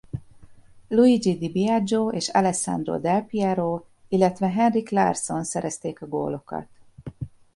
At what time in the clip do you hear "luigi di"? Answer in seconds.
0.89-1.49